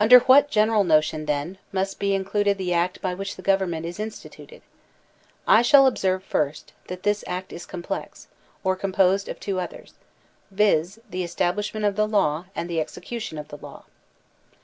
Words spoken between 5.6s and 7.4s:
shall observe first that this